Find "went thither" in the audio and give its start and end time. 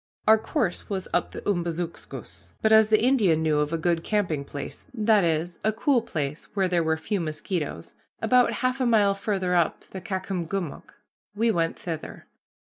11.51-12.25